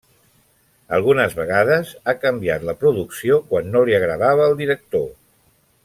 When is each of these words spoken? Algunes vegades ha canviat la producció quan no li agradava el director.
Algunes 0.97 1.35
vegades 1.41 1.91
ha 2.05 2.15
canviat 2.23 2.65
la 2.71 2.75
producció 2.85 3.39
quan 3.53 3.71
no 3.77 3.85
li 3.91 3.99
agradava 3.99 4.49
el 4.51 4.61
director. 4.65 5.07